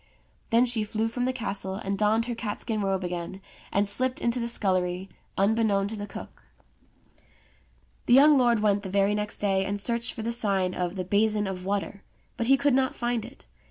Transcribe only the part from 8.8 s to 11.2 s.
the very next day and searched for the sign of the